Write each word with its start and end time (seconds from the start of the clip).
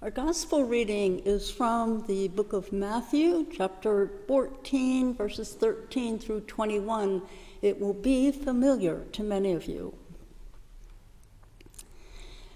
Our 0.00 0.12
gospel 0.12 0.62
reading 0.62 1.18
is 1.24 1.50
from 1.50 2.06
the 2.06 2.28
book 2.28 2.52
of 2.52 2.72
Matthew, 2.72 3.44
chapter 3.52 4.12
14, 4.28 5.12
verses 5.12 5.54
13 5.54 6.20
through 6.20 6.42
21. 6.42 7.20
It 7.62 7.80
will 7.80 7.94
be 7.94 8.30
familiar 8.30 9.06
to 9.10 9.24
many 9.24 9.54
of 9.54 9.66
you. 9.66 9.92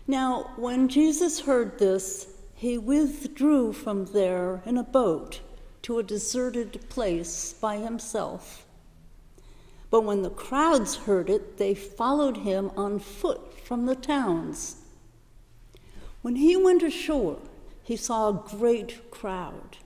Now, 0.07 0.53
when 0.55 0.87
Jesus 0.87 1.41
heard 1.41 1.81
this, 1.81 2.29
he 2.55 2.79
withdrew 2.79 3.73
from 3.73 4.05
there 4.05 4.63
in 4.65 4.79
a 4.79 4.85
boat 4.85 5.41
to 5.83 5.99
a 5.99 6.05
deserted 6.05 6.89
place 6.91 7.55
by 7.55 7.79
himself. 7.79 8.69
But 9.91 10.05
when 10.05 10.23
the 10.23 10.31
crowds 10.31 10.95
heard 10.95 11.29
it, 11.29 11.59
they 11.59 11.75
followed 11.75 12.37
him 12.37 12.71
on 12.77 13.01
foot 13.01 13.59
from 13.65 13.87
the 13.87 13.97
towns. 13.97 14.77
When 16.23 16.37
he 16.37 16.57
went 16.57 16.85
ashore, 16.85 17.39
he 17.83 17.97
saw 17.97 18.29
a 18.29 18.57
great 18.57 19.11
crowd, 19.11 19.79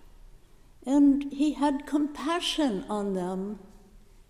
and 0.84 1.33
he 1.33 1.52
had 1.52 1.87
compassion 1.87 2.84
on 2.91 3.15
them 3.15 3.59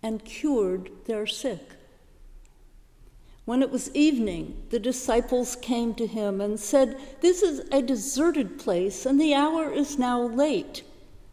and 0.01 0.23
cured 0.23 0.89
their 1.05 1.27
sick. 1.27 1.71
When 3.43 3.61
it 3.61 3.71
was 3.71 3.93
evening, 3.93 4.63
the 4.69 4.79
disciples 4.79 5.57
came 5.57 5.93
to 5.95 6.07
him 6.07 6.39
and 6.39 6.59
said, 6.59 6.97
This 7.21 7.41
is 7.43 7.59
a 7.71 7.81
deserted 7.81 8.57
place, 8.57 9.05
and 9.05 9.19
the 9.19 9.33
hour 9.33 9.71
is 9.71 9.99
now 9.99 10.21
late. 10.21 10.83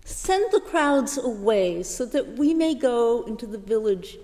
Send 0.05 0.53
the 0.53 0.61
crowds 0.61 1.17
away 1.17 1.83
so 1.83 2.05
that 2.07 2.37
we 2.37 2.53
may 2.53 2.75
go 2.75 3.23
into 3.23 3.47
the 3.47 3.59
village, 3.59 4.19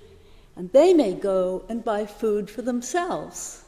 and 0.57 0.71
they 0.73 0.93
may 0.95 1.15
go 1.15 1.65
and 1.69 1.85
buy 1.85 2.07
food 2.07 2.51
for 2.51 2.63
themselves. 2.63 3.65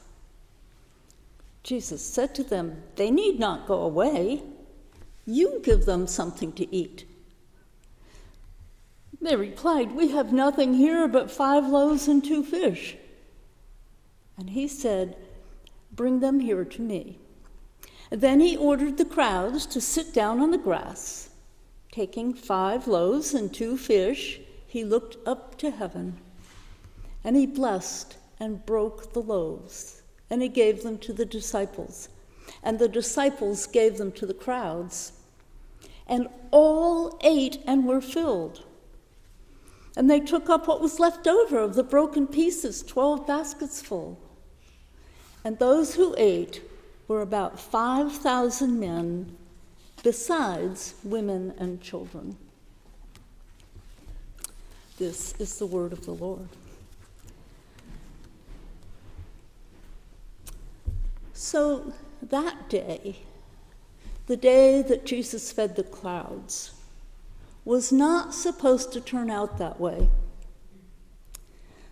Jesus 1.62 2.04
said 2.04 2.34
to 2.34 2.42
them, 2.42 2.82
They 2.96 3.10
need 3.10 3.38
not 3.38 3.66
go 3.66 3.82
away. 3.82 4.42
You 5.24 5.60
give 5.62 5.84
them 5.84 6.06
something 6.06 6.52
to 6.54 6.74
eat. 6.74 7.06
They 9.20 9.36
replied, 9.36 9.94
We 9.94 10.08
have 10.08 10.32
nothing 10.32 10.74
here 10.74 11.06
but 11.06 11.30
five 11.30 11.64
loaves 11.66 12.08
and 12.08 12.24
two 12.24 12.42
fish. 12.42 12.96
And 14.36 14.50
he 14.50 14.66
said, 14.66 15.16
Bring 15.92 16.18
them 16.18 16.40
here 16.40 16.64
to 16.64 16.82
me. 16.82 17.18
then 18.10 18.40
he 18.40 18.56
ordered 18.56 18.96
the 18.96 19.04
crowds 19.04 19.64
to 19.66 19.80
sit 19.80 20.12
down 20.12 20.40
on 20.40 20.50
the 20.50 20.58
grass. 20.58 21.30
Taking 21.92 22.34
five 22.34 22.88
loaves 22.88 23.34
and 23.34 23.54
two 23.54 23.76
fish, 23.76 24.40
he 24.66 24.82
looked 24.82 25.16
up 25.28 25.56
to 25.58 25.70
heaven, 25.70 26.18
and 27.22 27.36
he 27.36 27.46
blessed 27.46 28.16
and 28.40 28.66
broke 28.66 29.12
the 29.12 29.20
loaves 29.20 30.01
and 30.32 30.40
he 30.40 30.48
gave 30.48 30.82
them 30.82 30.96
to 30.96 31.12
the 31.12 31.26
disciples. 31.26 32.08
And 32.62 32.78
the 32.78 32.88
disciples 32.88 33.66
gave 33.66 33.98
them 33.98 34.10
to 34.12 34.24
the 34.24 34.32
crowds. 34.32 35.12
And 36.06 36.26
all 36.50 37.18
ate 37.22 37.58
and 37.66 37.86
were 37.86 38.00
filled. 38.00 38.64
And 39.94 40.10
they 40.10 40.20
took 40.20 40.48
up 40.48 40.66
what 40.66 40.80
was 40.80 40.98
left 40.98 41.26
over 41.26 41.58
of 41.58 41.74
the 41.74 41.82
broken 41.84 42.26
pieces, 42.26 42.82
12 42.82 43.26
baskets 43.26 43.82
full. 43.82 44.18
And 45.44 45.58
those 45.58 45.96
who 45.96 46.14
ate 46.16 46.62
were 47.08 47.20
about 47.20 47.60
5,000 47.60 48.80
men, 48.80 49.36
besides 50.02 50.94
women 51.04 51.52
and 51.58 51.82
children. 51.82 52.38
This 54.96 55.34
is 55.38 55.58
the 55.58 55.66
word 55.66 55.92
of 55.92 56.06
the 56.06 56.14
Lord. 56.14 56.48
So 61.32 61.92
that 62.22 62.68
day, 62.68 63.16
the 64.26 64.36
day 64.36 64.82
that 64.82 65.06
Jesus 65.06 65.50
fed 65.50 65.76
the 65.76 65.82
crowds, 65.82 66.72
was 67.64 67.92
not 67.92 68.34
supposed 68.34 68.92
to 68.92 69.00
turn 69.00 69.30
out 69.30 69.58
that 69.58 69.80
way. 69.80 70.08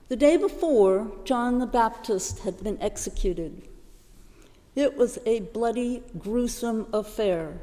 The 0.09 0.17
day 0.17 0.37
before, 0.37 1.13
John 1.25 1.59
the 1.59 1.67
Baptist 1.67 2.41
had 2.41 2.63
been 2.63 2.81
executed. 2.81 3.63
It 4.75 4.97
was 4.97 5.19
a 5.25 5.41
bloody, 5.41 6.03
gruesome 6.19 6.87
affair. 6.93 7.59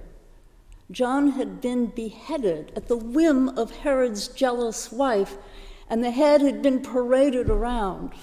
John 0.90 1.32
had 1.32 1.60
been 1.60 1.88
beheaded 1.88 2.72
at 2.76 2.88
the 2.88 2.96
whim 2.96 3.50
of 3.58 3.78
Herod's 3.78 4.30
jealous 4.30 4.92
wife, 4.92 5.36
and 5.90 6.02
the 6.02 6.12
head 6.12 6.42
had 6.42 6.62
been 6.62 6.82
paraded 6.82 7.50
around. 7.50 8.14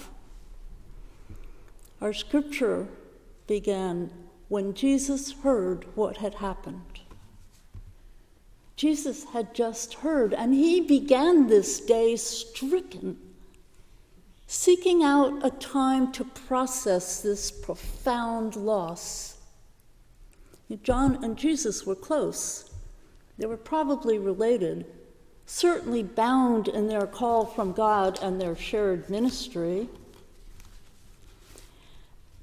Our 2.01 2.13
scripture 2.13 2.87
began 3.47 4.11
when 4.47 4.73
Jesus 4.73 5.31
heard 5.31 5.85
what 5.95 6.17
had 6.17 6.35
happened. 6.35 6.99
Jesus 8.75 9.23
had 9.25 9.55
just 9.55 9.95
heard, 9.95 10.33
and 10.33 10.53
he 10.53 10.81
began 10.81 11.47
this 11.47 11.79
day 11.79 12.15
stricken, 12.17 13.17
seeking 14.47 15.01
out 15.01 15.45
a 15.45 15.49
time 15.49 16.11
to 16.11 16.25
process 16.25 17.21
this 17.21 17.51
profound 17.51 18.55
loss. 18.55 19.37
John 20.83 21.23
and 21.23 21.37
Jesus 21.37 21.85
were 21.85 21.95
close. 21.95 22.69
They 23.37 23.45
were 23.45 23.57
probably 23.57 24.17
related, 24.17 24.85
certainly 25.45 26.03
bound 26.03 26.67
in 26.67 26.87
their 26.87 27.07
call 27.07 27.45
from 27.45 27.71
God 27.71 28.19
and 28.21 28.41
their 28.41 28.55
shared 28.55 29.09
ministry. 29.09 29.87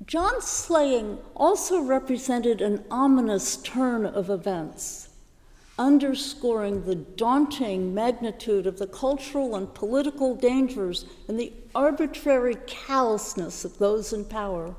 John's 0.06 0.46
slaying 0.46 1.18
also 1.36 1.80
represented 1.80 2.60
an 2.60 2.84
ominous 2.90 3.56
turn 3.58 4.06
of 4.06 4.30
events, 4.30 5.10
underscoring 5.78 6.84
the 6.84 6.94
daunting 6.94 7.94
magnitude 7.94 8.66
of 8.66 8.78
the 8.78 8.86
cultural 8.86 9.54
and 9.54 9.72
political 9.74 10.34
dangers 10.34 11.04
and 11.28 11.38
the 11.38 11.52
arbitrary 11.74 12.56
callousness 12.66 13.64
of 13.64 13.78
those 13.78 14.12
in 14.12 14.24
power. 14.24 14.74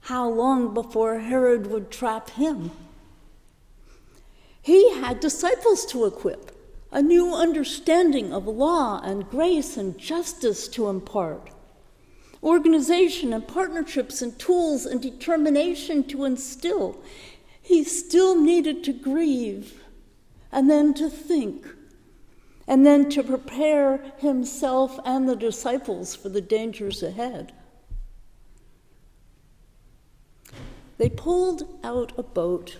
How 0.00 0.28
long 0.28 0.72
before 0.72 1.18
Herod 1.18 1.66
would 1.68 1.90
trap 1.90 2.30
him? 2.30 2.70
He 4.62 4.94
had 4.94 5.20
disciples 5.20 5.84
to 5.86 6.06
equip, 6.06 6.52
a 6.90 7.02
new 7.02 7.34
understanding 7.34 8.32
of 8.32 8.46
law 8.46 9.00
and 9.04 9.28
grace 9.28 9.76
and 9.76 9.98
justice 9.98 10.68
to 10.68 10.88
impart 10.88 11.50
organization 12.46 13.32
and 13.32 13.46
partnerships 13.46 14.22
and 14.22 14.38
tools 14.38 14.86
and 14.86 15.02
determination 15.02 16.04
to 16.04 16.24
instill. 16.24 17.02
He 17.60 17.82
still 17.82 18.40
needed 18.40 18.84
to 18.84 18.92
grieve 18.92 19.82
and 20.52 20.70
then 20.70 20.94
to 20.94 21.10
think 21.10 21.66
and 22.68 22.86
then 22.86 23.10
to 23.10 23.22
prepare 23.22 24.12
himself 24.18 24.98
and 25.04 25.28
the 25.28 25.36
disciples 25.36 26.14
for 26.14 26.28
the 26.28 26.40
dangers 26.40 27.02
ahead. 27.02 27.52
They 30.98 31.10
pulled 31.10 31.78
out 31.84 32.12
a 32.16 32.22
boat 32.22 32.78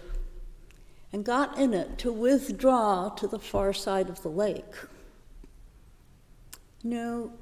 and 1.12 1.24
got 1.24 1.58
in 1.58 1.74
it 1.74 1.98
to 1.98 2.12
withdraw 2.12 3.10
to 3.10 3.26
the 3.26 3.38
far 3.38 3.72
side 3.72 4.08
of 4.08 4.22
the 4.22 4.28
lake. 4.28 4.74
No, 6.82 7.32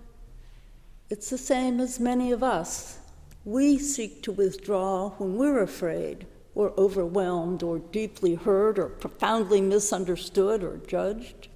it's 1.14 1.30
the 1.30 1.38
same 1.38 1.78
as 1.78 2.00
many 2.00 2.32
of 2.32 2.42
us. 2.42 2.98
We 3.44 3.78
seek 3.78 4.20
to 4.25 4.32
withdraw 4.32 5.10
when 5.10 5.36
we're 5.36 5.62
afraid 5.62 6.26
or 6.56 6.72
overwhelmed 6.76 7.62
or 7.62 7.78
deeply 7.78 8.34
hurt 8.34 8.80
or 8.80 8.88
profoundly 8.88 9.60
misunderstood 9.60 10.64
or 10.64 10.78
judged. 10.88 11.47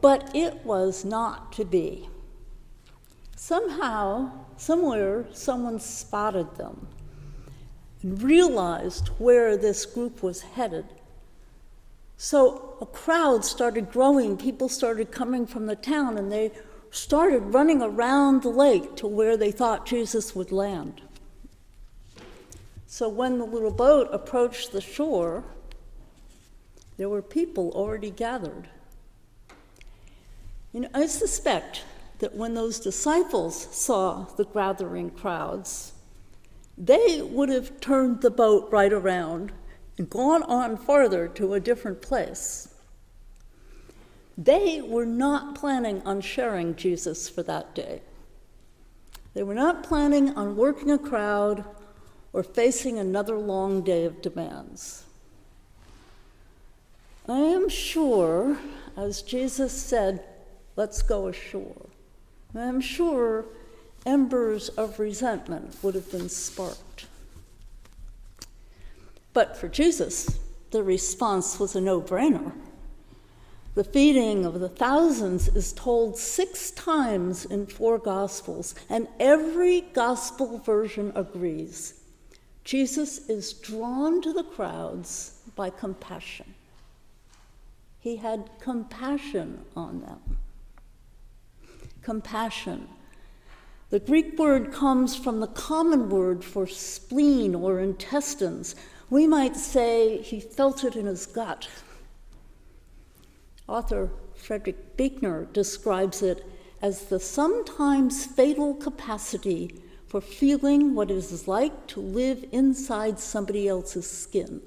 But 0.00 0.34
it 0.34 0.64
was 0.64 1.04
not 1.04 1.52
to 1.52 1.66
be. 1.66 2.08
Somehow, 3.36 4.32
somewhere, 4.56 5.26
someone 5.34 5.80
spotted 5.80 6.56
them 6.56 6.88
and 8.00 8.22
realized 8.22 9.08
where 9.18 9.58
this 9.58 9.84
group 9.84 10.22
was 10.22 10.40
headed. 10.40 10.86
So 12.16 12.78
a 12.80 12.86
crowd 12.86 13.44
started 13.44 13.92
growing. 13.92 14.38
People 14.38 14.70
started 14.70 15.10
coming 15.10 15.46
from 15.46 15.66
the 15.66 15.76
town, 15.76 16.16
and 16.16 16.32
they 16.32 16.52
started 16.90 17.54
running 17.54 17.82
around 17.82 18.42
the 18.42 18.50
lake 18.50 18.96
to 18.96 19.06
where 19.06 19.36
they 19.36 19.50
thought 19.50 19.86
Jesus 19.86 20.34
would 20.34 20.50
land. 20.50 21.02
So 22.86 23.08
when 23.08 23.38
the 23.38 23.44
little 23.44 23.70
boat 23.70 24.08
approached 24.12 24.72
the 24.72 24.80
shore, 24.80 25.44
there 26.96 27.08
were 27.08 27.22
people 27.22 27.70
already 27.70 28.10
gathered. 28.10 28.68
You 30.72 30.80
know, 30.80 30.88
I 30.92 31.06
suspect 31.06 31.84
that 32.18 32.34
when 32.34 32.54
those 32.54 32.80
disciples 32.80 33.68
saw 33.74 34.24
the 34.36 34.44
gathering 34.44 35.10
crowds, 35.10 35.92
they 36.76 37.22
would 37.22 37.48
have 37.48 37.80
turned 37.80 38.22
the 38.22 38.30
boat 38.30 38.68
right 38.70 38.92
around 38.92 39.52
and 39.96 40.08
gone 40.10 40.42
on 40.44 40.76
farther 40.76 41.28
to 41.28 41.54
a 41.54 41.60
different 41.60 42.02
place. 42.02 42.74
They 44.40 44.80
were 44.80 45.04
not 45.04 45.54
planning 45.54 46.00
on 46.06 46.22
sharing 46.22 46.74
Jesus 46.74 47.28
for 47.28 47.42
that 47.42 47.74
day. 47.74 48.00
They 49.34 49.42
were 49.42 49.54
not 49.54 49.82
planning 49.82 50.30
on 50.30 50.56
working 50.56 50.90
a 50.90 50.98
crowd 50.98 51.62
or 52.32 52.42
facing 52.42 52.98
another 52.98 53.36
long 53.36 53.82
day 53.82 54.06
of 54.06 54.22
demands. 54.22 55.04
I 57.28 57.38
am 57.38 57.68
sure, 57.68 58.56
as 58.96 59.20
Jesus 59.20 59.74
said, 59.74 60.24
let's 60.74 61.02
go 61.02 61.28
ashore, 61.28 61.90
I 62.54 62.62
am 62.62 62.80
sure 62.80 63.44
embers 64.06 64.70
of 64.70 64.98
resentment 64.98 65.76
would 65.82 65.94
have 65.94 66.10
been 66.10 66.30
sparked. 66.30 67.04
But 69.34 69.58
for 69.58 69.68
Jesus, 69.68 70.40
the 70.70 70.82
response 70.82 71.60
was 71.60 71.76
a 71.76 71.80
no 71.80 72.00
brainer. 72.00 72.52
The 73.74 73.84
feeding 73.84 74.44
of 74.44 74.58
the 74.58 74.68
thousands 74.68 75.48
is 75.48 75.72
told 75.72 76.18
six 76.18 76.72
times 76.72 77.44
in 77.44 77.66
four 77.66 77.98
Gospels, 77.98 78.74
and 78.88 79.06
every 79.20 79.82
Gospel 79.82 80.58
version 80.58 81.12
agrees. 81.14 82.00
Jesus 82.64 83.28
is 83.28 83.52
drawn 83.52 84.20
to 84.22 84.32
the 84.32 84.42
crowds 84.42 85.40
by 85.54 85.70
compassion. 85.70 86.54
He 88.00 88.16
had 88.16 88.50
compassion 88.60 89.64
on 89.76 90.00
them. 90.00 90.38
Compassion. 92.02 92.88
The 93.90 94.00
Greek 94.00 94.38
word 94.38 94.72
comes 94.72 95.16
from 95.16 95.40
the 95.40 95.48
common 95.48 96.10
word 96.10 96.42
for 96.44 96.66
spleen 96.66 97.54
or 97.54 97.80
intestines. 97.80 98.74
We 99.10 99.26
might 99.26 99.56
say 99.56 100.22
he 100.22 100.40
felt 100.40 100.82
it 100.84 100.96
in 100.96 101.06
his 101.06 101.26
gut. 101.26 101.68
Author 103.70 104.10
Frederick 104.34 104.96
Buechner 104.96 105.44
describes 105.52 106.22
it 106.22 106.44
as 106.82 107.04
the 107.04 107.20
sometimes 107.20 108.26
fatal 108.26 108.74
capacity 108.74 109.80
for 110.08 110.20
feeling 110.20 110.92
what 110.96 111.08
it 111.08 111.16
is 111.16 111.46
like 111.46 111.86
to 111.86 112.00
live 112.00 112.44
inside 112.50 113.20
somebody 113.20 113.68
else's 113.68 114.10
skin. 114.10 114.60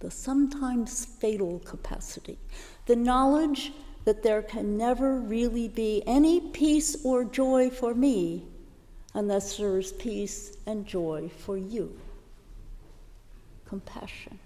The 0.00 0.10
sometimes 0.10 1.06
fatal 1.06 1.60
capacity. 1.60 2.38
The 2.84 2.96
knowledge 2.96 3.72
that 4.04 4.22
there 4.22 4.42
can 4.42 4.76
never 4.76 5.18
really 5.18 5.68
be 5.68 6.02
any 6.06 6.40
peace 6.40 7.02
or 7.02 7.24
joy 7.24 7.70
for 7.70 7.94
me 7.94 8.44
unless 9.14 9.56
there 9.56 9.78
is 9.78 9.92
peace 9.92 10.58
and 10.66 10.86
joy 10.86 11.30
for 11.38 11.56
you. 11.56 11.98
Compassion. 13.66 14.38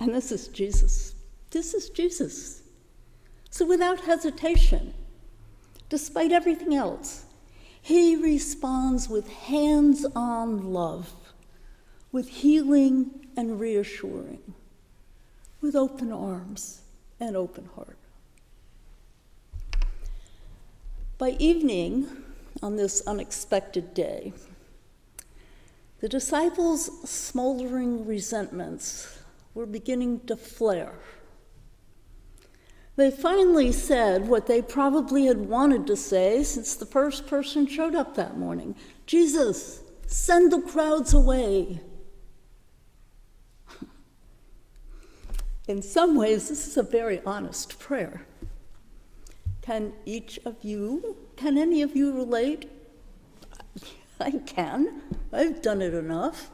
And 0.00 0.14
this 0.14 0.30
is 0.30 0.46
Jesus. 0.46 1.16
This 1.52 1.74
is 1.74 1.90
Jesus. 1.90 2.62
So 3.50 3.66
without 3.66 4.00
hesitation, 4.00 4.94
despite 5.90 6.32
everything 6.32 6.74
else, 6.74 7.26
he 7.80 8.16
responds 8.16 9.08
with 9.08 9.28
hands 9.28 10.06
on 10.16 10.72
love, 10.72 11.12
with 12.10 12.28
healing 12.28 13.26
and 13.36 13.60
reassuring, 13.60 14.54
with 15.60 15.76
open 15.76 16.10
arms 16.10 16.80
and 17.20 17.36
open 17.36 17.68
heart. 17.74 17.98
By 21.18 21.36
evening, 21.38 22.08
on 22.62 22.76
this 22.76 23.02
unexpected 23.06 23.92
day, 23.92 24.32
the 26.00 26.08
disciples' 26.08 27.08
smoldering 27.08 28.06
resentments 28.06 29.18
were 29.54 29.66
beginning 29.66 30.20
to 30.20 30.36
flare. 30.36 30.94
They 32.96 33.10
finally 33.10 33.72
said 33.72 34.28
what 34.28 34.46
they 34.46 34.60
probably 34.60 35.26
had 35.26 35.48
wanted 35.48 35.86
to 35.86 35.96
say 35.96 36.42
since 36.42 36.74
the 36.74 36.86
first 36.86 37.26
person 37.26 37.66
showed 37.66 37.94
up 37.94 38.14
that 38.16 38.36
morning 38.36 38.74
Jesus, 39.06 39.82
send 40.06 40.52
the 40.52 40.60
crowds 40.60 41.14
away. 41.14 41.80
In 45.68 45.80
some 45.80 46.16
ways, 46.16 46.48
this 46.48 46.66
is 46.66 46.76
a 46.76 46.82
very 46.82 47.20
honest 47.24 47.78
prayer. 47.78 48.26
Can 49.62 49.92
each 50.04 50.38
of 50.44 50.56
you, 50.62 51.16
can 51.36 51.56
any 51.56 51.82
of 51.82 51.94
you 51.94 52.12
relate? 52.12 52.70
I 54.20 54.32
can. 54.44 55.02
I've 55.32 55.62
done 55.62 55.80
it 55.80 55.94
enough. 55.94 56.50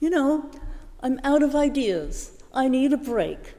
You 0.00 0.10
know, 0.10 0.50
I'm 1.00 1.20
out 1.24 1.42
of 1.42 1.54
ideas. 1.54 2.38
I 2.54 2.68
need 2.68 2.92
a 2.92 2.96
break. 2.96 3.54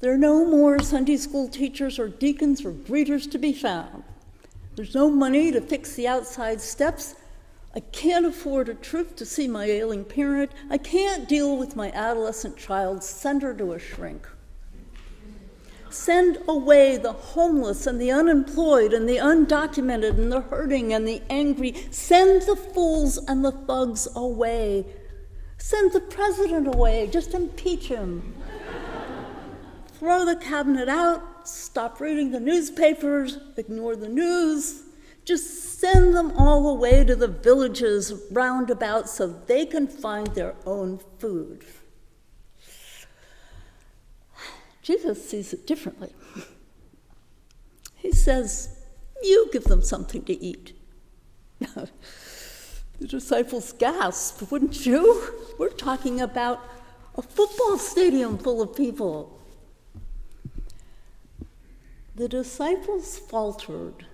There 0.00 0.14
are 0.14 0.18
no 0.18 0.46
more 0.46 0.78
Sunday 0.78 1.18
school 1.18 1.46
teachers 1.46 1.98
or 1.98 2.08
deacons 2.08 2.64
or 2.64 2.72
greeters 2.72 3.30
to 3.32 3.38
be 3.38 3.52
found. 3.52 4.02
There's 4.74 4.94
no 4.94 5.10
money 5.10 5.52
to 5.52 5.60
fix 5.60 5.94
the 5.94 6.08
outside 6.08 6.62
steps. 6.62 7.14
I 7.74 7.80
can't 7.80 8.24
afford 8.24 8.70
a 8.70 8.74
trip 8.74 9.14
to 9.16 9.26
see 9.26 9.46
my 9.46 9.66
ailing 9.66 10.06
parent. 10.06 10.52
I 10.70 10.78
can't 10.78 11.28
deal 11.28 11.54
with 11.58 11.76
my 11.76 11.92
adolescent 11.92 12.56
child. 12.56 13.04
Send 13.04 13.42
her 13.42 13.52
to 13.52 13.74
a 13.74 13.78
shrink. 13.78 14.26
Send 15.90 16.38
away 16.48 16.96
the 16.96 17.12
homeless 17.12 17.86
and 17.86 18.00
the 18.00 18.10
unemployed 18.10 18.94
and 18.94 19.06
the 19.06 19.18
undocumented 19.18 20.16
and 20.16 20.32
the 20.32 20.40
hurting 20.40 20.94
and 20.94 21.06
the 21.06 21.20
angry. 21.28 21.74
Send 21.90 22.42
the 22.42 22.56
fools 22.56 23.18
and 23.28 23.44
the 23.44 23.52
thugs 23.52 24.08
away. 24.16 24.86
Send 25.58 25.92
the 25.92 26.00
president 26.00 26.66
away. 26.68 27.06
Just 27.12 27.34
impeach 27.34 27.88
him 27.88 28.34
throw 30.00 30.24
the 30.24 30.34
cabinet 30.34 30.88
out, 30.88 31.46
stop 31.46 32.00
reading 32.00 32.30
the 32.30 32.40
newspapers, 32.40 33.36
ignore 33.58 33.94
the 33.94 34.08
news, 34.08 34.84
just 35.26 35.78
send 35.78 36.16
them 36.16 36.32
all 36.38 36.70
away 36.70 37.04
to 37.04 37.14
the 37.14 37.28
villages 37.28 38.14
roundabout 38.30 39.10
so 39.10 39.26
they 39.26 39.66
can 39.66 39.86
find 39.86 40.28
their 40.28 40.54
own 40.64 40.98
food. 41.18 41.66
Jesus 44.80 45.28
sees 45.28 45.52
it 45.52 45.66
differently. 45.66 46.14
He 47.96 48.10
says, 48.10 48.82
You 49.22 49.50
give 49.52 49.64
them 49.64 49.82
something 49.82 50.22
to 50.22 50.42
eat. 50.42 50.72
the 51.58 51.90
disciples 53.06 53.72
gasp, 53.72 54.50
wouldn't 54.50 54.86
you? 54.86 55.30
We're 55.58 55.68
talking 55.68 56.22
about 56.22 56.64
a 57.16 57.20
football 57.20 57.76
stadium 57.76 58.38
full 58.38 58.62
of 58.62 58.74
people 58.74 59.36
the 62.20 62.28
disciples 62.28 63.18
faltered 63.18 64.04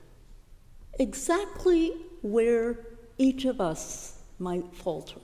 exactly 1.00 1.91
where 2.23 2.79
each 3.19 3.44
of 3.44 3.61
us 3.61 4.20
might 4.38 4.73
falter. 4.73 5.19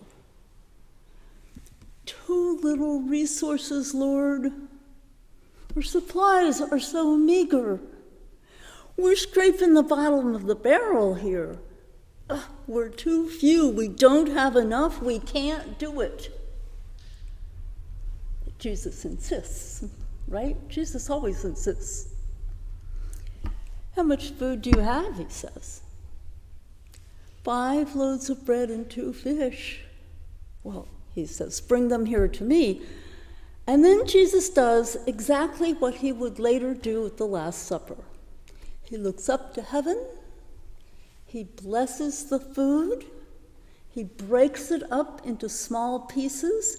Too 2.04 2.58
little 2.60 3.02
resources, 3.02 3.94
Lord. 3.94 4.50
Our 5.76 5.82
supplies 5.82 6.60
are 6.60 6.80
so 6.80 7.16
meager. 7.16 7.78
We're 8.96 9.14
scraping 9.14 9.74
the 9.74 9.84
bottom 9.84 10.34
of 10.34 10.46
the 10.46 10.56
barrel 10.56 11.14
here. 11.14 11.60
Uh, 12.28 12.42
we're 12.66 12.88
too 12.88 13.30
few. 13.30 13.68
We 13.68 13.86
don't 13.86 14.30
have 14.30 14.56
enough. 14.56 15.00
We 15.00 15.20
can't 15.20 15.78
do 15.78 16.00
it. 16.00 16.36
Jesus 18.58 19.04
insists, 19.04 19.84
right? 20.26 20.56
Jesus 20.68 21.08
always 21.10 21.44
insists. 21.44 22.11
How 23.96 24.02
much 24.02 24.30
food 24.30 24.62
do 24.62 24.70
you 24.70 24.80
have? 24.80 25.18
He 25.18 25.26
says. 25.28 25.82
Five 27.44 27.94
loaves 27.94 28.30
of 28.30 28.44
bread 28.44 28.70
and 28.70 28.88
two 28.88 29.12
fish. 29.12 29.80
Well, 30.62 30.86
he 31.14 31.26
says, 31.26 31.60
bring 31.60 31.88
them 31.88 32.06
here 32.06 32.28
to 32.28 32.44
me. 32.44 32.82
And 33.66 33.84
then 33.84 34.06
Jesus 34.06 34.48
does 34.48 34.96
exactly 35.06 35.72
what 35.72 35.96
he 35.96 36.12
would 36.12 36.38
later 36.38 36.74
do 36.74 37.06
at 37.06 37.16
the 37.16 37.26
Last 37.26 37.66
Supper. 37.66 37.96
He 38.82 38.96
looks 38.96 39.28
up 39.28 39.54
to 39.54 39.62
heaven, 39.62 40.04
he 41.24 41.44
blesses 41.44 42.24
the 42.24 42.38
food, 42.38 43.06
he 43.88 44.04
breaks 44.04 44.70
it 44.70 44.82
up 44.90 45.24
into 45.24 45.48
small 45.48 46.00
pieces, 46.00 46.76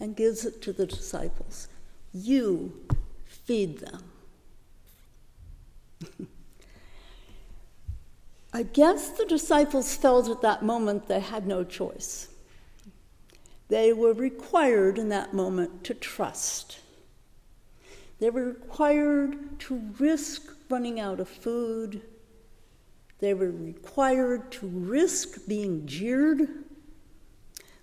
and 0.00 0.16
gives 0.16 0.44
it 0.44 0.62
to 0.62 0.72
the 0.72 0.86
disciples. 0.86 1.68
You 2.12 2.72
feed 3.26 3.78
them. 3.78 4.02
I 8.54 8.64
guess 8.64 9.08
the 9.08 9.24
disciples 9.24 9.96
felt 9.96 10.28
at 10.28 10.42
that 10.42 10.62
moment 10.62 11.06
they 11.06 11.20
had 11.20 11.46
no 11.46 11.64
choice. 11.64 12.28
They 13.68 13.94
were 13.94 14.12
required 14.12 14.98
in 14.98 15.08
that 15.08 15.32
moment 15.32 15.84
to 15.84 15.94
trust. 15.94 16.80
They 18.18 18.28
were 18.28 18.44
required 18.44 19.58
to 19.60 19.82
risk 19.98 20.54
running 20.68 21.00
out 21.00 21.20
of 21.20 21.28
food. 21.28 22.02
They 23.20 23.32
were 23.32 23.50
required 23.50 24.52
to 24.52 24.66
risk 24.66 25.46
being 25.48 25.86
jeered. 25.86 26.46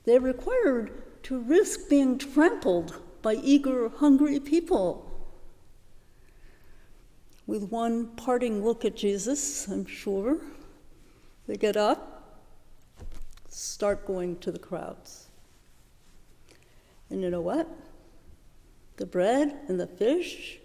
They 0.05 0.19
were 0.19 0.27
required 0.27 1.23
to 1.23 1.39
risk 1.39 1.89
being 1.89 2.19
trampled 2.19 2.95
by 3.21 3.35
eager, 3.35 3.89
hungry 3.89 4.39
people. 4.39 5.05
With 7.47 7.71
one 7.71 8.15
parting 8.15 8.63
look 8.63 8.85
at 8.85 8.95
Jesus, 8.95 9.67
I'm 9.67 9.85
sure, 9.85 10.39
they 11.49 11.57
get 11.57 11.75
up, 11.75 12.45
start 13.47 14.05
going 14.05 14.37
to 14.37 14.51
the 14.51 14.59
crowds. 14.59 15.29
And 17.09 17.23
you 17.23 17.31
know 17.31 17.41
what? 17.41 17.67
The 18.97 19.07
bread 19.07 19.57
and 19.67 19.79
the 19.79 19.87
fish 19.87 20.59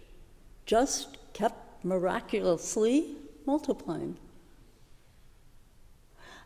just 0.67 1.17
kept 1.33 1.83
miraculously 1.87 3.17
multiplying. 3.47 4.19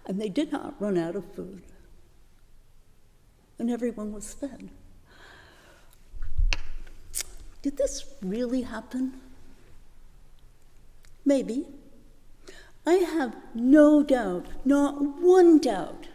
And 0.07 0.21
they 0.21 0.29
did 0.29 0.53
not 0.53 0.81
run 0.81 0.97
out 0.97 1.17
of 1.17 1.25
food. 1.35 1.65
And 3.59 3.69
everyone 3.69 4.13
was 4.13 4.35
fed. 4.35 4.71
Did 7.61 7.77
this 7.77 8.05
really 8.23 8.63
happen? 8.63 9.21
Maybe. 11.25 11.67
I 12.89 12.95
have 12.95 13.37
no 13.55 14.03
doubt, 14.03 14.47
not 14.65 15.21
one 15.21 15.59
doubt, 15.59 16.09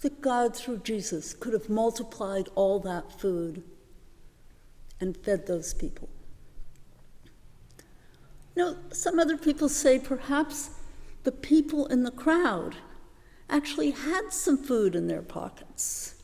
that 0.00 0.22
God 0.22 0.56
through 0.56 0.78
Jesus 0.78 1.34
could 1.34 1.52
have 1.52 1.68
multiplied 1.68 2.48
all 2.54 2.80
that 2.80 3.20
food 3.20 3.62
and 4.98 5.14
fed 5.14 5.46
those 5.46 5.74
people. 5.74 6.08
Now, 8.56 8.76
some 8.90 9.18
other 9.18 9.36
people 9.36 9.68
say 9.68 9.98
perhaps 9.98 10.70
the 11.24 11.30
people 11.30 11.84
in 11.88 12.04
the 12.04 12.10
crowd 12.10 12.76
actually 13.50 13.90
had 13.90 14.32
some 14.32 14.56
food 14.56 14.94
in 14.94 15.08
their 15.08 15.20
pockets. 15.20 16.14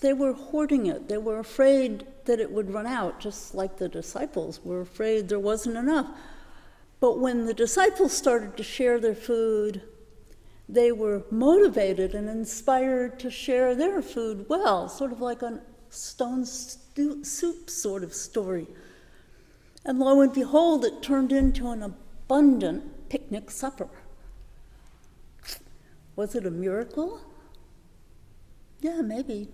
They 0.00 0.12
were 0.12 0.32
hoarding 0.32 0.86
it. 0.86 1.08
They 1.08 1.18
were 1.18 1.40
afraid 1.40 2.06
that 2.26 2.38
it 2.38 2.52
would 2.52 2.72
run 2.72 2.86
out, 2.86 3.18
just 3.18 3.56
like 3.56 3.78
the 3.78 3.88
disciples 3.88 4.60
were 4.62 4.82
afraid 4.82 5.28
there 5.28 5.40
wasn't 5.40 5.76
enough. 5.76 6.06
But 7.00 7.18
when 7.18 7.46
the 7.46 7.54
disciples 7.54 8.12
started 8.12 8.56
to 8.56 8.62
share 8.62 8.98
their 8.98 9.14
food, 9.14 9.82
they 10.68 10.92
were 10.92 11.24
motivated 11.30 12.14
and 12.14 12.28
inspired 12.28 13.18
to 13.20 13.30
share 13.30 13.74
their 13.74 14.02
food 14.02 14.46
well, 14.48 14.88
sort 14.88 15.12
of 15.12 15.20
like 15.20 15.42
a 15.42 15.60
stone 15.90 16.44
soup 16.44 17.70
sort 17.70 18.02
of 18.04 18.12
story. 18.12 18.66
And 19.84 19.98
lo 19.98 20.20
and 20.20 20.32
behold, 20.32 20.84
it 20.84 21.02
turned 21.02 21.32
into 21.32 21.70
an 21.70 21.82
abundant 21.82 23.08
picnic 23.08 23.50
supper. 23.50 23.88
Was 26.16 26.34
it 26.34 26.44
a 26.44 26.50
miracle? 26.50 27.20
Yeah, 28.80 29.00
maybe. 29.02 29.48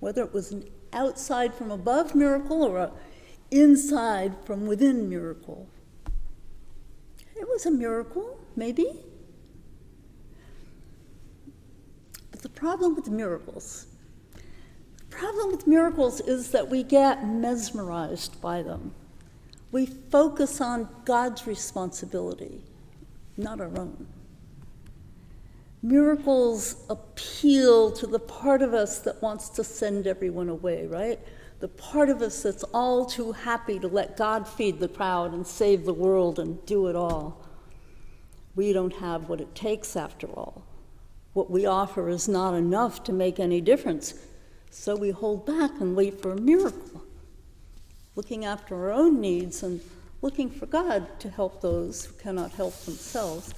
Whether 0.00 0.24
it 0.24 0.34
was 0.34 0.50
an 0.50 0.68
outside 0.92 1.54
from 1.54 1.70
above 1.70 2.14
miracle 2.14 2.62
or 2.62 2.78
a 2.78 2.92
inside 3.52 4.34
from 4.44 4.66
within 4.66 5.08
miracle. 5.08 5.68
It 7.36 7.46
was 7.48 7.66
a 7.66 7.70
miracle, 7.70 8.40
maybe. 8.56 8.86
But 12.30 12.40
the 12.42 12.48
problem 12.48 12.94
with 12.96 13.08
miracles, 13.08 13.86
the 14.98 15.04
problem 15.16 15.50
with 15.50 15.66
miracles 15.66 16.20
is 16.20 16.50
that 16.50 16.68
we 16.68 16.82
get 16.82 17.26
mesmerized 17.26 18.40
by 18.40 18.62
them. 18.62 18.94
We 19.70 19.86
focus 19.86 20.60
on 20.60 20.88
God's 21.04 21.46
responsibility, 21.46 22.62
not 23.36 23.60
our 23.60 23.78
own. 23.78 24.06
Miracles 25.82 26.76
appeal 26.88 27.90
to 27.90 28.06
the 28.06 28.18
part 28.18 28.62
of 28.62 28.72
us 28.72 29.00
that 29.00 29.20
wants 29.20 29.48
to 29.50 29.64
send 29.64 30.06
everyone 30.06 30.48
away, 30.48 30.86
right? 30.86 31.18
The 31.62 31.68
part 31.68 32.10
of 32.10 32.20
us 32.22 32.42
that's 32.42 32.64
all 32.74 33.06
too 33.06 33.30
happy 33.30 33.78
to 33.78 33.86
let 33.86 34.16
God 34.16 34.48
feed 34.48 34.80
the 34.80 34.88
crowd 34.88 35.32
and 35.32 35.46
save 35.46 35.84
the 35.84 35.94
world 35.94 36.40
and 36.40 36.66
do 36.66 36.88
it 36.88 36.96
all. 36.96 37.40
We 38.56 38.72
don't 38.72 38.96
have 38.96 39.28
what 39.28 39.40
it 39.40 39.54
takes 39.54 39.94
after 39.94 40.26
all. 40.26 40.64
What 41.34 41.52
we 41.52 41.64
offer 41.64 42.08
is 42.08 42.26
not 42.26 42.54
enough 42.54 43.04
to 43.04 43.12
make 43.12 43.38
any 43.38 43.60
difference, 43.60 44.14
so 44.72 44.96
we 44.96 45.10
hold 45.10 45.46
back 45.46 45.80
and 45.80 45.94
wait 45.94 46.20
for 46.20 46.32
a 46.32 46.40
miracle, 46.40 47.04
looking 48.16 48.44
after 48.44 48.74
our 48.74 48.90
own 48.90 49.20
needs 49.20 49.62
and 49.62 49.80
looking 50.20 50.50
for 50.50 50.66
God 50.66 51.20
to 51.20 51.30
help 51.30 51.60
those 51.60 52.06
who 52.06 52.12
cannot 52.14 52.50
help 52.50 52.74
themselves. 52.80 53.54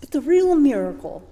But 0.00 0.10
the 0.10 0.20
real 0.20 0.54
miracle, 0.56 1.26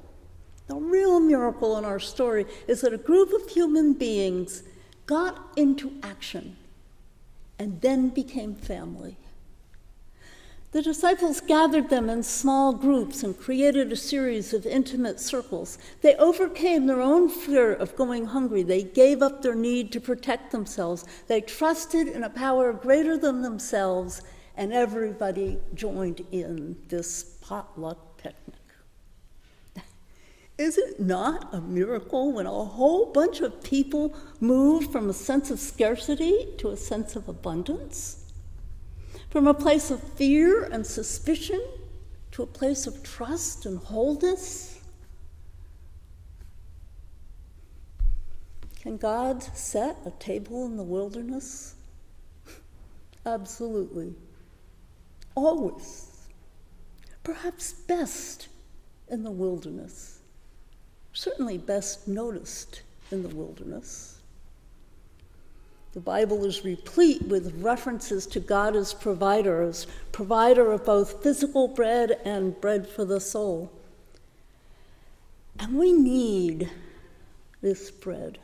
the 0.69 0.77
real 0.77 1.21
miracle 1.21 1.77
in 1.77 1.85
our 1.85 2.01
story 2.01 2.47
is 2.67 2.81
that 2.81 2.95
a 2.95 2.99
group 2.99 3.35
of 3.35 3.47
human 3.51 3.93
beings 3.93 4.63
got 5.11 5.51
into 5.57 5.93
action 6.05 6.57
and 7.59 7.81
then 7.81 8.11
became 8.11 8.55
family. 8.55 9.17
The 10.71 10.83
disciples 10.83 11.41
gathered 11.41 11.91
them 11.91 12.09
in 12.09 12.23
small 12.23 12.73
groups 12.73 13.25
and 13.25 13.37
created 13.37 13.91
a 13.91 13.97
series 13.97 14.55
of 14.55 14.65
intimate 14.65 15.19
circles. 15.19 15.79
They 16.01 16.15
overcame 16.15 16.87
their 16.87 17.01
own 17.01 17.29
fear 17.29 17.73
of 17.73 17.97
going 17.97 18.27
hungry. 18.27 18.63
They 18.63 18.85
gave 18.85 19.21
up 19.21 19.43
their 19.43 19.57
need 19.57 19.91
to 19.93 20.01
protect 20.01 20.53
themselves. 20.53 21.05
They 21.27 21.41
trusted 21.41 22.07
in 22.07 22.23
a 22.23 22.31
power 22.31 22.73
greater 22.73 23.19
than 23.19 23.43
themselves, 23.43 24.23
and 24.57 24.73
everybody 24.73 25.59
joined 25.75 26.25
in 26.31 26.77
this 26.87 27.25
potluck. 27.41 28.10
Is 30.61 30.77
it 30.77 31.01
not 31.01 31.55
a 31.55 31.61
miracle 31.63 32.33
when 32.33 32.45
a 32.45 32.51
whole 32.51 33.07
bunch 33.07 33.41
of 33.41 33.63
people 33.63 34.15
move 34.41 34.93
from 34.93 35.09
a 35.09 35.15
sense 35.15 35.51
of 35.51 35.59
scarcity 35.59 36.49
to 36.59 36.69
a 36.69 36.77
sense 36.77 37.17
of 37.17 37.31
abundance? 37.31 38.31
From 39.31 39.47
a 39.47 39.55
place 39.55 39.91
of 39.91 40.03
fear 40.03 40.65
and 40.65 40.87
suspicion 40.87 41.65
to 42.33 42.43
a 42.43 42.47
place 42.47 42.87
of 42.87 43.03
trust 43.03 43.65
and 43.65 43.79
wholeness? 43.79 44.83
Can 48.83 48.99
God 48.99 49.43
set 49.43 49.97
a 50.05 50.11
table 50.11 50.67
in 50.67 50.77
the 50.77 50.83
wilderness? 50.83 51.75
Absolutely. 53.25 54.13
Always. 55.35 56.29
Perhaps 57.25 57.73
best 57.73 58.49
in 59.09 59.23
the 59.23 59.31
wilderness 59.31 60.20
certainly 61.13 61.59
best 61.59 62.07
noticed 62.07 62.83
in 63.11 63.23
the 63.23 63.29
wilderness. 63.35 64.21
The 65.93 66.01
Bible 66.01 66.45
is 66.45 66.65
replete 66.65 67.23
with 67.23 67.61
references 67.61 68.27
to 68.29 68.41
God 68.41 68.77
as 68.77 68.95
provider, 68.95 69.63
as 69.63 69.89
provider 70.13 70.71
of 70.71 70.85
both 70.85 71.23
physical 71.23 71.67
bread 71.67 72.21
and 72.25 72.61
bread 72.61 72.87
for 72.87 73.05
the 73.05 73.21
soul. 73.21 73.73
And 75.59 75.77
we 75.77 75.93
need 75.93 76.71
this 77.61 77.91
bread. 77.91 78.39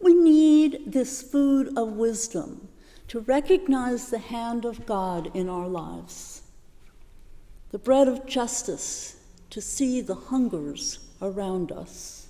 We 0.00 0.14
need 0.14 0.92
this 0.92 1.22
food 1.22 1.76
of 1.76 1.94
wisdom 1.94 2.68
to 3.08 3.20
recognize 3.20 4.08
the 4.08 4.18
hand 4.18 4.64
of 4.64 4.86
God 4.86 5.30
in 5.34 5.48
our 5.48 5.68
lives, 5.68 6.42
the 7.72 7.78
bread 7.78 8.06
of 8.06 8.26
justice 8.26 9.16
to 9.50 9.60
see 9.60 10.00
the 10.00 10.14
hungers 10.14 11.00
around 11.22 11.72
us. 11.72 12.26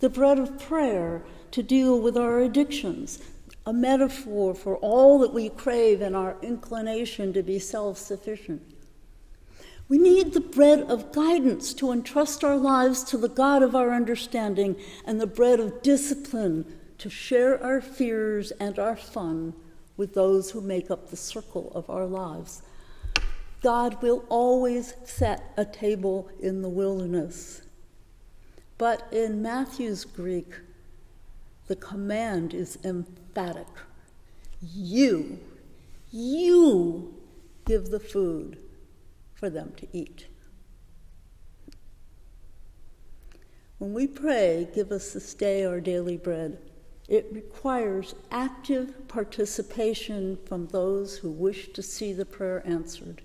The 0.00 0.08
bread 0.08 0.38
of 0.38 0.58
prayer 0.58 1.22
to 1.50 1.62
deal 1.62 2.00
with 2.00 2.16
our 2.16 2.40
addictions, 2.40 3.18
a 3.66 3.72
metaphor 3.72 4.54
for 4.54 4.76
all 4.76 5.18
that 5.18 5.34
we 5.34 5.48
crave 5.48 6.00
and 6.00 6.16
our 6.16 6.36
inclination 6.40 7.32
to 7.32 7.42
be 7.42 7.58
self 7.58 7.98
sufficient. 7.98 8.62
We 9.88 9.98
need 9.98 10.32
the 10.32 10.40
bread 10.40 10.80
of 10.90 11.12
guidance 11.12 11.74
to 11.74 11.92
entrust 11.92 12.42
our 12.42 12.56
lives 12.56 13.04
to 13.04 13.18
the 13.18 13.28
God 13.28 13.62
of 13.62 13.74
our 13.74 13.92
understanding, 13.92 14.76
and 15.04 15.20
the 15.20 15.26
bread 15.26 15.60
of 15.60 15.82
discipline 15.82 16.64
to 16.98 17.10
share 17.10 17.62
our 17.62 17.80
fears 17.80 18.50
and 18.52 18.78
our 18.78 18.96
fun 18.96 19.52
with 19.96 20.14
those 20.14 20.50
who 20.50 20.60
make 20.60 20.90
up 20.90 21.10
the 21.10 21.16
circle 21.16 21.70
of 21.74 21.88
our 21.90 22.06
lives. 22.06 22.62
God 23.62 24.02
will 24.02 24.24
always 24.28 24.94
set 25.04 25.52
a 25.56 25.64
table 25.64 26.30
in 26.40 26.62
the 26.62 26.68
wilderness. 26.68 27.62
But 28.76 29.06
in 29.12 29.40
Matthew's 29.40 30.04
Greek, 30.04 30.54
the 31.66 31.76
command 31.76 32.52
is 32.52 32.78
emphatic. 32.84 33.68
You, 34.60 35.38
you 36.10 37.14
give 37.66 37.90
the 37.90 38.00
food 38.00 38.58
for 39.34 39.48
them 39.48 39.72
to 39.76 39.86
eat. 39.92 40.26
When 43.78 43.92
we 43.92 44.06
pray, 44.06 44.68
give 44.74 44.90
us 44.92 45.12
this 45.12 45.34
day 45.34 45.64
our 45.64 45.80
daily 45.80 46.16
bread, 46.16 46.58
it 47.08 47.28
requires 47.32 48.14
active 48.30 49.06
participation 49.08 50.38
from 50.46 50.68
those 50.68 51.18
who 51.18 51.30
wish 51.30 51.68
to 51.74 51.82
see 51.82 52.12
the 52.12 52.24
prayer 52.24 52.62
answered. 52.66 53.22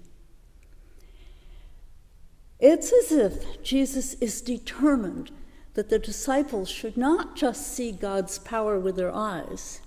It's 2.59 2.91
as 2.91 3.11
if 3.13 3.63
Jesus 3.63 4.15
is 4.15 4.41
determined 4.41 5.31
that 5.79 5.87
the 5.87 5.97
disciples 5.97 6.67
should 6.67 6.97
not 6.97 7.37
just 7.37 7.73
see 7.73 7.89
God's 7.89 8.37
power 8.37 8.77
with 8.77 8.97
their 8.97 9.15
eyes, 9.15 9.79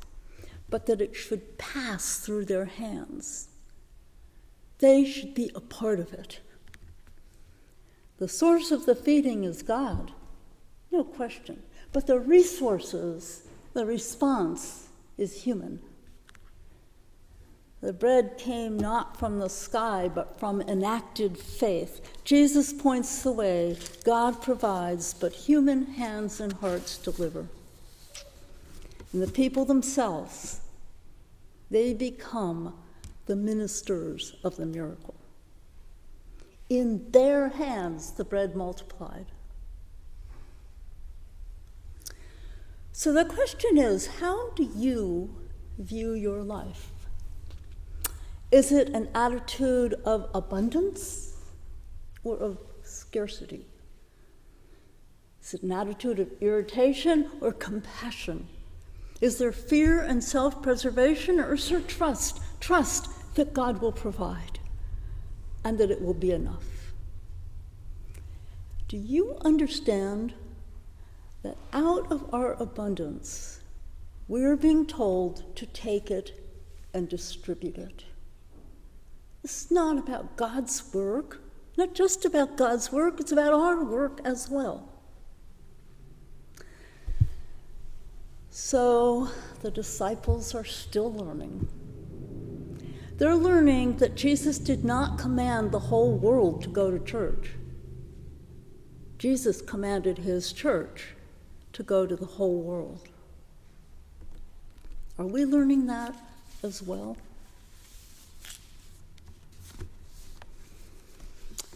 but 0.71 0.87
that 0.87 1.03
it 1.03 1.15
should 1.15 1.59
pass 1.59 2.17
through 2.21 2.47
their 2.47 2.65
hands. 2.65 3.49
They 4.79 5.05
should 5.05 5.35
be 5.35 5.51
a 5.55 5.61
part 5.61 6.01
of 6.01 6.15
it. 6.15 6.41
The 8.17 8.27
source 8.27 8.71
of 8.71 8.87
the 8.87 8.95
feeding 8.95 9.45
is 9.45 9.63
God, 9.63 10.13
no 10.91 11.05
question. 11.05 11.63
But 11.93 12.07
the 12.07 12.19
resources, 12.19 13.47
the 13.75 13.85
response 13.85 14.89
is 15.19 15.43
human. 15.43 15.79
The 17.83 17.93
bread 17.93 18.39
came 18.39 18.77
not 18.77 19.19
from 19.19 19.41
the 19.41 19.49
sky, 19.49 20.09
but 20.09 20.39
from 20.39 20.61
enacted 20.63 21.37
faith. 21.37 22.01
Jesus 22.25 22.73
points 22.73 23.23
the 23.23 23.33
way, 23.33 23.77
God 24.05 24.41
provides, 24.41 25.13
but 25.13 25.33
human 25.33 25.87
hands 25.87 26.41
and 26.41 26.53
hearts 26.53 26.97
deliver. 26.97 27.49
And 29.13 29.21
the 29.21 29.31
people 29.31 29.65
themselves, 29.65 30.61
they 31.73 31.93
become 31.93 32.73
the 33.27 33.35
ministers 33.35 34.37
of 34.45 34.57
the 34.57 34.67
miracle. 34.67 35.17
In 36.71 37.11
their 37.11 37.49
hands, 37.49 38.13
the 38.13 38.25
bread 38.25 38.55
multiplied. 38.55 39.27
So 42.93 43.13
the 43.13 43.25
question 43.25 43.77
is 43.77 44.07
how 44.07 44.51
do 44.51 44.63
you 44.63 45.35
view 45.79 46.13
your 46.13 46.43
life? 46.45 46.93
Is 48.53 48.71
it 48.71 48.91
an 48.91 49.09
attitude 49.15 49.95
of 50.05 50.29
abundance 50.35 51.39
or 52.23 52.37
of 52.37 52.59
scarcity? 52.83 53.65
Is 55.43 55.55
it 55.55 55.63
an 55.63 55.73
attitude 55.73 56.21
of 56.21 56.31
irritation 56.43 57.31
or 57.41 57.53
compassion? 57.53 58.47
Is 59.23 59.39
there 59.39 59.53
fear 59.53 60.03
and 60.03 60.23
self 60.23 60.61
preservation 60.61 61.41
or 61.41 61.55
is 61.55 61.71
there 61.71 61.81
trust? 61.81 62.43
Trust 62.61 63.09
that 63.37 63.55
God 63.55 63.81
will 63.81 63.91
provide 63.91 64.59
and 65.65 65.79
that 65.79 65.91
it 65.91 66.03
will 66.03 66.13
be 66.13 66.33
enough. 66.33 66.93
Do 68.87 68.99
you 68.99 69.39
understand 69.47 70.35
that 71.43 71.57
out 71.73 72.13
of 72.13 72.35
our 72.35 72.53
abundance, 72.61 73.61
we're 74.29 74.57
being 74.57 74.87
told 74.87 75.57
to 75.57 75.65
take 75.65 76.11
it 76.11 76.39
and 76.93 77.09
distribute 77.09 77.79
it? 77.79 78.05
It's 79.45 79.71
not 79.71 79.99
about 79.99 80.37
God's 80.37 80.93
work, 80.95 81.41
not 81.77 81.95
just 81.95 82.25
about 82.25 82.57
God's 82.57 82.93
work, 82.93 83.19
it's 83.19 83.33
about 83.33 83.53
our 83.53 83.85
work 83.85 84.21
as 84.25 84.49
well. 84.49 84.89
So 88.51 89.29
the 89.63 89.71
disciples 89.71 90.55
are 90.55 90.65
still 90.65 91.13
learning. 91.13 91.69
They're 93.19 93.35
learning 93.35 93.97
that 93.99 94.15
Jesus 94.15 94.59
did 94.59 94.85
not 94.85 95.19
command 95.19 95.73
the 95.73 95.79
whole 95.79 96.13
world 96.13 96.63
to 96.63 96.69
go 96.69 96.91
to 96.91 97.05
church. 97.05 97.51
Jesus 99.19 99.63
commanded 99.63 100.19
his 100.19 100.53
church 100.53 101.15
to 101.73 101.83
go 101.83 102.07
to 102.07 102.17
the 102.17 102.27
whole 102.27 102.61
world. 102.61 103.09
Are 105.19 105.27
we 105.27 105.45
learning 105.45 105.87
that 105.87 106.15
as 106.63 106.83
well? 106.83 107.17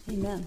Amen. 0.09 0.45